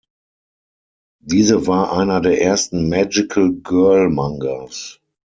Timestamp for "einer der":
1.95-2.41